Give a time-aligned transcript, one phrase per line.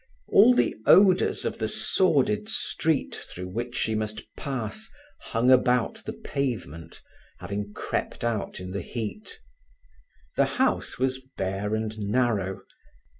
[0.29, 4.89] All the odours of the sordid street through which she must pass
[5.21, 7.03] hung about the pavement,
[7.37, 9.39] having crept out in the heat.
[10.37, 12.63] The house was bare and narrow.